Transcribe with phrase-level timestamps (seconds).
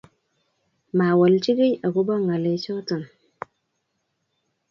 [0.97, 3.03] mawalchi kii ako ba ngalek choton